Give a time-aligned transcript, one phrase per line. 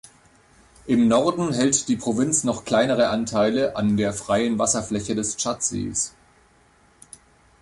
[0.87, 6.15] Im Norden hält die Provinz noch kleinere Anteile an der freien Wasserfläche des Tschadsees.